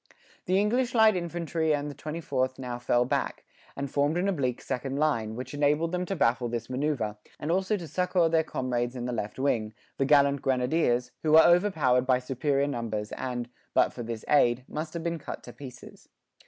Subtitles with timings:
[0.47, 3.43] The English light infantry and the 24th now fell back,
[3.75, 7.77] and formed an oblique second line, which enabled them to baffle this manoeuvre, and also
[7.77, 12.17] to succour their comrades in the left wing, the gallant grenadiers, who were overpowered by
[12.17, 16.09] superior numbers, and, but for this aid, must have been cut to pieces.